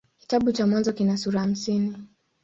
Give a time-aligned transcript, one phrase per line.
[0.19, 1.97] Kitabu cha Mwanzo kina sura hamsini.